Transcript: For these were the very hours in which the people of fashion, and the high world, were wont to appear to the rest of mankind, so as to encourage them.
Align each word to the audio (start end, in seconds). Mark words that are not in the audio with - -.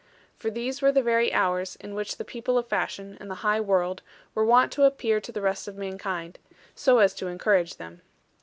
For 0.35 0.49
these 0.49 0.81
were 0.81 0.91
the 0.91 1.03
very 1.03 1.31
hours 1.31 1.75
in 1.75 1.93
which 1.93 2.17
the 2.17 2.25
people 2.25 2.57
of 2.57 2.65
fashion, 2.65 3.15
and 3.19 3.29
the 3.29 3.35
high 3.45 3.59
world, 3.61 4.01
were 4.33 4.43
wont 4.43 4.71
to 4.71 4.85
appear 4.85 5.21
to 5.21 5.31
the 5.31 5.41
rest 5.41 5.67
of 5.67 5.77
mankind, 5.77 6.39
so 6.73 6.97
as 6.97 7.13
to 7.13 7.27
encourage 7.27 7.75
them. 7.75 8.01